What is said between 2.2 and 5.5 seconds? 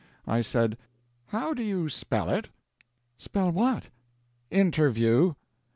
it?" "Spell what?" "Interview."